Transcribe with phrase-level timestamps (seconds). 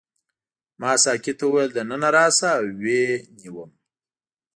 [0.79, 3.05] ما ساقي ته وویل دننه راشه او ویې
[3.37, 3.71] نیوم.